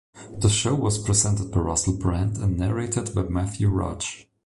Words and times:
The 0.35 0.49
show 0.49 0.73
was 0.73 0.97
presented 0.97 1.51
by 1.51 1.59
Russell 1.59 1.93
Brand 1.93 2.37
and 2.37 2.57
narrated 2.57 3.13
by 3.13 3.21
Matthew 3.21 3.69
Rudge. 3.69 4.27